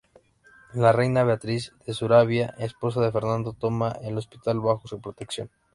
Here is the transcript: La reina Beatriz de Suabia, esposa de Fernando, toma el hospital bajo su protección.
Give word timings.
La 0.73 0.91
reina 0.93 1.23
Beatriz 1.23 1.73
de 1.85 1.93
Suabia, 1.93 2.55
esposa 2.57 3.01
de 3.01 3.11
Fernando, 3.11 3.53
toma 3.53 3.91
el 4.01 4.17
hospital 4.17 4.59
bajo 4.59 4.87
su 4.87 4.99
protección. 4.99 5.51